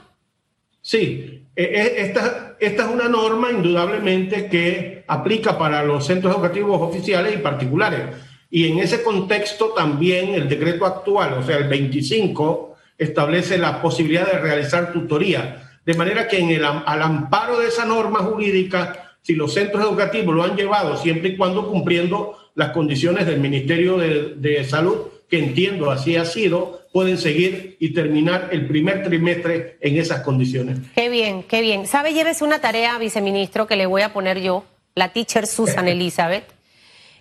Sí, 0.82 1.46
e, 1.54 1.64
e, 1.64 2.02
esta, 2.04 2.56
esta 2.58 2.86
es 2.86 2.90
una 2.90 3.10
norma 3.10 3.52
indudablemente 3.52 4.48
que 4.48 5.04
aplica 5.08 5.58
para 5.58 5.84
los 5.84 6.06
centros 6.06 6.34
educativos 6.34 6.82
oficiales 6.82 7.36
y 7.36 7.40
particulares. 7.40 8.16
Y 8.50 8.72
en 8.72 8.80
ese 8.80 9.04
contexto 9.04 9.74
también 9.76 10.34
el 10.34 10.48
decreto 10.48 10.86
actual, 10.86 11.34
o 11.34 11.44
sea, 11.44 11.58
el 11.58 11.68
25, 11.68 12.78
establece 12.98 13.58
la 13.58 13.82
posibilidad 13.82 14.26
de 14.26 14.40
realizar 14.40 14.94
tutoría. 14.94 15.62
De 15.86 15.94
manera 15.94 16.30
que 16.30 16.40
en 16.40 16.50
el, 16.50 16.64
al 16.64 17.02
amparo 17.02 17.60
de 17.60 17.68
esa 17.68 17.84
norma 17.84 18.20
jurídica, 18.20 19.18
si 19.22 19.36
los 19.36 19.54
centros 19.54 19.84
educativos 19.84 20.34
lo 20.34 20.44
han 20.44 20.56
llevado 20.56 20.96
siempre 20.96 21.32
y 21.32 21.36
cuando 21.36 21.68
cumpliendo 21.68 22.38
las 22.56 22.70
condiciones 22.70 23.26
del 23.26 23.42
Ministerio 23.42 23.98
de, 23.98 24.36
de 24.38 24.64
Salud, 24.64 25.11
que 25.32 25.40
entiendo 25.40 25.90
así 25.90 26.18
ha 26.18 26.26
sido, 26.26 26.82
pueden 26.92 27.18
seguir 27.18 27.78
y 27.80 27.94
terminar 27.94 28.50
el 28.52 28.68
primer 28.68 29.02
trimestre 29.02 29.78
en 29.80 29.98
esas 29.98 30.24
condiciones. 30.24 30.80
Qué 30.94 31.08
bien, 31.08 31.44
qué 31.44 31.62
bien. 31.62 31.88
¿Sabe? 31.88 32.14
Llévese 32.14 32.44
una 32.44 32.60
tarea, 32.60 32.98
viceministro, 32.98 33.66
que 33.66 33.78
le 33.78 33.86
voy 33.86 34.02
a 34.02 34.12
poner 34.12 34.42
yo, 34.42 34.66
la 34.94 35.14
teacher 35.14 35.48
Susan 35.48 35.88
Elizabeth. 35.88 36.44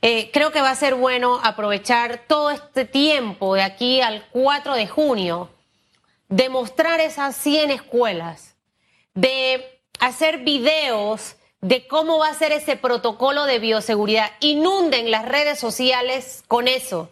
Eh, 0.02 0.30
creo 0.32 0.50
que 0.50 0.60
va 0.60 0.70
a 0.70 0.74
ser 0.74 0.96
bueno 0.96 1.38
aprovechar 1.44 2.24
todo 2.26 2.50
este 2.50 2.84
tiempo 2.84 3.54
de 3.54 3.62
aquí 3.62 4.00
al 4.00 4.24
4 4.32 4.74
de 4.74 4.88
junio, 4.88 5.48
de 6.28 6.48
mostrar 6.48 6.98
esas 6.98 7.36
100 7.36 7.70
escuelas, 7.70 8.56
de 9.14 9.64
hacer 10.00 10.38
videos 10.38 11.36
de 11.60 11.86
cómo 11.86 12.18
va 12.18 12.30
a 12.30 12.34
ser 12.34 12.50
ese 12.50 12.74
protocolo 12.74 13.44
de 13.44 13.60
bioseguridad. 13.60 14.32
Inunden 14.40 15.12
las 15.12 15.26
redes 15.26 15.60
sociales 15.60 16.42
con 16.48 16.66
eso 16.66 17.08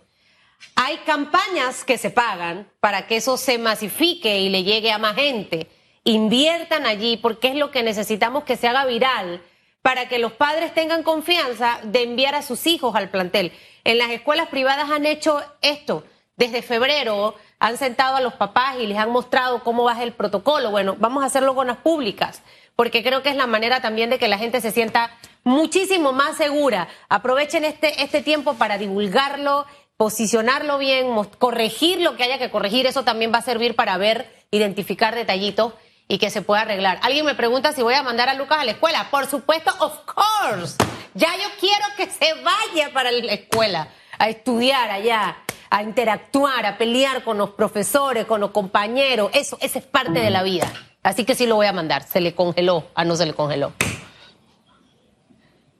hay 0.74 0.98
campañas 0.98 1.84
que 1.84 1.98
se 1.98 2.10
pagan 2.10 2.68
para 2.80 3.06
que 3.06 3.16
eso 3.16 3.36
se 3.36 3.58
masifique 3.58 4.40
y 4.40 4.48
le 4.48 4.62
llegue 4.62 4.92
a 4.92 4.98
más 4.98 5.16
gente. 5.16 5.68
Inviertan 6.04 6.86
allí 6.86 7.16
porque 7.16 7.48
es 7.48 7.56
lo 7.56 7.70
que 7.70 7.82
necesitamos 7.82 8.44
que 8.44 8.56
se 8.56 8.68
haga 8.68 8.86
viral 8.86 9.42
para 9.82 10.08
que 10.08 10.18
los 10.18 10.32
padres 10.32 10.74
tengan 10.74 11.02
confianza 11.02 11.80
de 11.82 12.02
enviar 12.02 12.34
a 12.34 12.42
sus 12.42 12.66
hijos 12.66 12.94
al 12.94 13.10
plantel. 13.10 13.52
En 13.84 13.98
las 13.98 14.10
escuelas 14.10 14.48
privadas 14.48 14.90
han 14.90 15.06
hecho 15.06 15.42
esto. 15.62 16.04
Desde 16.36 16.62
febrero 16.62 17.34
han 17.58 17.76
sentado 17.76 18.16
a 18.16 18.20
los 18.20 18.34
papás 18.34 18.76
y 18.78 18.86
les 18.86 18.98
han 18.98 19.10
mostrado 19.10 19.64
cómo 19.64 19.84
va 19.84 20.00
el 20.02 20.12
protocolo. 20.12 20.70
Bueno, 20.70 20.96
vamos 20.98 21.22
a 21.22 21.26
hacerlo 21.26 21.54
con 21.54 21.66
las 21.66 21.78
públicas, 21.78 22.42
porque 22.76 23.02
creo 23.02 23.22
que 23.22 23.30
es 23.30 23.36
la 23.36 23.48
manera 23.48 23.80
también 23.80 24.10
de 24.10 24.18
que 24.18 24.28
la 24.28 24.38
gente 24.38 24.60
se 24.60 24.70
sienta 24.70 25.10
muchísimo 25.42 26.12
más 26.12 26.36
segura. 26.36 26.88
Aprovechen 27.08 27.64
este, 27.64 28.02
este 28.02 28.22
tiempo 28.22 28.54
para 28.54 28.78
divulgarlo 28.78 29.66
posicionarlo 29.98 30.78
bien, 30.78 31.08
corregir 31.38 32.00
lo 32.00 32.16
que 32.16 32.22
haya 32.22 32.38
que 32.38 32.50
corregir, 32.50 32.86
eso 32.86 33.02
también 33.02 33.32
va 33.32 33.38
a 33.38 33.42
servir 33.42 33.74
para 33.74 33.98
ver, 33.98 34.32
identificar 34.52 35.14
detallitos 35.14 35.74
y 36.06 36.18
que 36.18 36.30
se 36.30 36.40
pueda 36.40 36.62
arreglar. 36.62 37.00
Alguien 37.02 37.26
me 37.26 37.34
pregunta 37.34 37.72
si 37.72 37.82
voy 37.82 37.94
a 37.94 38.02
mandar 38.04 38.28
a 38.28 38.34
Lucas 38.34 38.60
a 38.60 38.64
la 38.64 38.70
escuela. 38.70 39.08
Por 39.10 39.26
supuesto, 39.26 39.72
of 39.80 39.98
course. 40.04 40.76
Ya 41.14 41.28
yo 41.36 41.48
quiero 41.58 41.84
que 41.96 42.06
se 42.06 42.32
vaya 42.42 42.92
para 42.92 43.10
la 43.10 43.32
escuela 43.32 43.88
a 44.18 44.28
estudiar 44.28 44.88
allá, 44.88 45.38
a 45.68 45.82
interactuar, 45.82 46.64
a 46.64 46.78
pelear 46.78 47.24
con 47.24 47.36
los 47.36 47.50
profesores, 47.50 48.24
con 48.24 48.40
los 48.40 48.52
compañeros. 48.52 49.32
Eso, 49.34 49.58
eso 49.60 49.80
es 49.80 49.84
parte 49.84 50.20
de 50.20 50.30
la 50.30 50.44
vida. 50.44 50.72
Así 51.02 51.24
que 51.24 51.34
sí 51.34 51.44
lo 51.44 51.56
voy 51.56 51.66
a 51.66 51.72
mandar. 51.72 52.04
Se 52.04 52.20
le 52.20 52.36
congeló. 52.36 52.86
Ah, 52.94 53.04
no 53.04 53.16
se 53.16 53.26
le 53.26 53.34
congeló. 53.34 53.72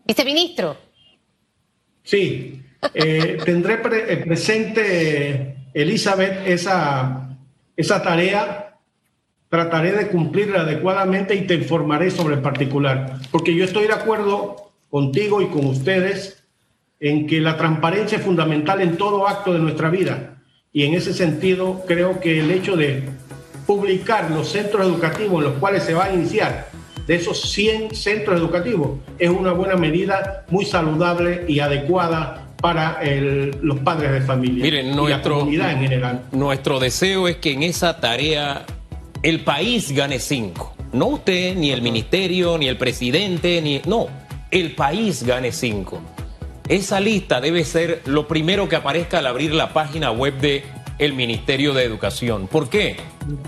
Viceministro. 0.05 0.77
Sí, 2.03 2.65
eh, 2.95 3.39
tendré 3.45 3.75
eh, 3.75 4.17
presente, 4.25 5.57
Elizabeth, 5.75 6.47
esa, 6.47 7.37
esa 7.77 8.03
tarea. 8.03 8.65
Trataré 9.49 9.93
de 9.93 10.09
cumplirla 10.09 10.61
adecuadamente 10.61 11.35
y 11.35 11.47
te 11.47 11.55
informaré 11.55 12.11
sobre 12.11 12.35
el 12.35 12.43
particular, 12.43 13.15
porque 13.31 13.55
yo 13.55 13.65
estoy 13.65 13.87
de 13.87 13.95
acuerdo 13.95 14.73
contigo 14.91 15.41
y 15.41 15.47
con 15.47 15.65
ustedes 15.65 16.45
en 17.01 17.27
que 17.27 17.41
la 17.41 17.57
transparencia 17.57 18.19
es 18.19 18.25
fundamental 18.25 18.83
en 18.83 18.99
todo 18.99 19.27
acto 19.27 19.55
de 19.55 19.61
nuestra 19.61 19.89
vida. 19.89 20.43
Y 20.71 20.85
en 20.85 20.95
ese 20.95 21.15
sentido, 21.15 21.83
creo 21.87 22.21
que 22.21 22.41
el 22.41 22.51
hecho 22.51 22.77
de 22.77 23.05
publicar 23.67 24.31
los 24.31 24.51
centros 24.51 24.87
educativos 24.87 25.39
en 25.39 25.51
los 25.51 25.59
cuales 25.59 25.85
se 25.85 25.95
va 25.95 26.07
a 26.07 26.13
iniciar, 26.13 26.69
de 27.07 27.15
esos 27.15 27.51
100 27.53 27.95
centros 27.95 28.39
educativos, 28.39 28.99
es 29.19 29.31
una 29.31 29.53
buena 29.53 29.77
medida, 29.77 30.45
muy 30.51 30.67
saludable 30.67 31.47
y 31.49 31.61
adecuada 31.61 32.48
para 32.61 33.01
los 33.63 33.79
padres 33.81 34.13
de 34.13 34.21
familia 34.23 34.65
Miren, 34.65 34.97
nuestro, 34.97 35.35
la 35.35 35.39
comunidad 35.41 35.73
en 35.73 35.79
general. 35.81 36.23
Nuestro 36.33 36.81
deseo 36.81 37.29
es 37.29 37.37
que 37.37 37.53
en 37.53 37.63
esa 37.63 38.01
tarea 38.01 38.67
el 39.23 39.41
país 39.41 39.93
gane 39.93 40.19
cinco. 40.19 40.75
No 40.93 41.07
usted, 41.07 41.55
ni 41.55 41.71
el 41.71 41.83
ministerio, 41.83 42.59
ni 42.59 42.67
el 42.67 42.77
presidente, 42.77 43.61
ni. 43.63 43.81
No, 43.87 44.07
el 44.51 44.75
país 44.75 45.23
gane 45.23 45.53
cinco. 45.53 46.01
Esa 46.69 47.01
lista 47.01 47.41
debe 47.41 47.65
ser 47.65 48.03
lo 48.07 48.29
primero 48.29 48.69
que 48.69 48.77
aparezca 48.77 49.19
al 49.19 49.27
abrir 49.27 49.55
la 49.55 49.73
página 49.73 50.11
web 50.11 50.39
de 50.39 50.65
el 50.99 51.13
Ministerio 51.13 51.75
de 51.75 51.85
Educación. 51.85 52.49
¿Por 52.49 52.69
qué? 52.69 52.97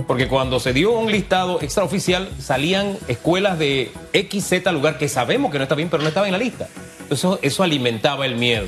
Porque 0.07 0.29
cuando 0.29 0.61
se 0.61 0.73
dio 0.73 0.92
un 0.92 1.11
listado 1.11 1.61
extraoficial 1.61 2.31
salían 2.38 2.96
escuelas 3.09 3.59
de 3.59 3.90
XZ 4.12 4.73
lugar 4.73 4.99
que 4.99 5.09
sabemos 5.09 5.51
que 5.51 5.59
no 5.59 5.64
está 5.64 5.75
bien, 5.75 5.88
pero 5.90 6.03
no 6.03 6.09
estaba 6.09 6.27
en 6.27 6.33
la 6.33 6.38
lista. 6.38 6.68
Eso, 7.11 7.40
eso 7.42 7.62
alimentaba 7.62 8.25
el 8.25 8.37
miedo. 8.37 8.66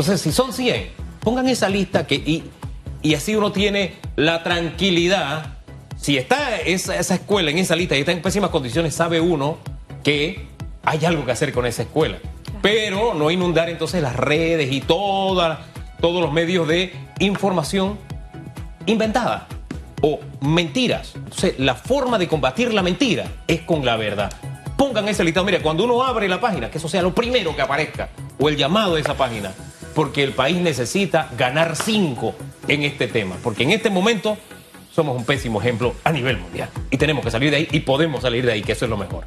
Entonces, 0.00 0.22
si 0.22 0.32
son 0.32 0.54
100, 0.54 0.92
pongan 1.20 1.46
esa 1.46 1.68
lista 1.68 2.06
que, 2.06 2.14
y, 2.14 2.44
y 3.02 3.14
así 3.14 3.36
uno 3.36 3.52
tiene 3.52 3.96
la 4.16 4.42
tranquilidad. 4.42 5.58
Si 5.98 6.16
está 6.16 6.56
esa, 6.56 6.96
esa 6.96 7.16
escuela 7.16 7.50
en 7.50 7.58
esa 7.58 7.76
lista 7.76 7.94
y 7.94 8.00
está 8.00 8.12
en 8.12 8.22
pésimas 8.22 8.48
condiciones, 8.48 8.94
sabe 8.94 9.20
uno 9.20 9.58
que 10.02 10.46
hay 10.84 11.04
algo 11.04 11.26
que 11.26 11.32
hacer 11.32 11.52
con 11.52 11.66
esa 11.66 11.82
escuela. 11.82 12.16
Pero 12.62 13.12
no 13.12 13.30
inundar 13.30 13.68
entonces 13.68 14.00
las 14.00 14.16
redes 14.16 14.72
y 14.72 14.80
toda, 14.80 15.66
todos 16.00 16.22
los 16.22 16.32
medios 16.32 16.66
de 16.66 16.94
información 17.18 17.98
inventada 18.86 19.48
o 20.00 20.18
mentiras. 20.40 21.12
Entonces, 21.14 21.58
la 21.58 21.74
forma 21.74 22.16
de 22.16 22.26
combatir 22.26 22.72
la 22.72 22.80
mentira 22.80 23.26
es 23.46 23.60
con 23.60 23.84
la 23.84 23.96
verdad. 23.96 24.32
Pongan 24.78 25.08
ese 25.08 25.24
listado. 25.24 25.44
Mira, 25.44 25.60
cuando 25.60 25.84
uno 25.84 26.02
abre 26.02 26.26
la 26.26 26.40
página, 26.40 26.70
que 26.70 26.78
eso 26.78 26.88
sea 26.88 27.02
lo 27.02 27.14
primero 27.14 27.54
que 27.54 27.60
aparezca, 27.60 28.08
o 28.38 28.48
el 28.48 28.56
llamado 28.56 28.94
de 28.94 29.02
esa 29.02 29.12
página, 29.12 29.52
porque 29.94 30.22
el 30.22 30.32
país 30.32 30.58
necesita 30.58 31.30
ganar 31.36 31.76
cinco 31.76 32.34
en 32.68 32.82
este 32.82 33.08
tema, 33.08 33.36
porque 33.42 33.64
en 33.64 33.70
este 33.70 33.90
momento 33.90 34.36
somos 34.90 35.16
un 35.16 35.24
pésimo 35.24 35.60
ejemplo 35.60 35.94
a 36.04 36.12
nivel 36.12 36.38
mundial. 36.38 36.68
Y 36.90 36.96
tenemos 36.96 37.24
que 37.24 37.30
salir 37.30 37.50
de 37.50 37.58
ahí 37.58 37.68
y 37.70 37.80
podemos 37.80 38.22
salir 38.22 38.44
de 38.44 38.52
ahí, 38.52 38.62
que 38.62 38.72
eso 38.72 38.84
es 38.84 38.90
lo 38.90 38.96
mejor. 38.96 39.24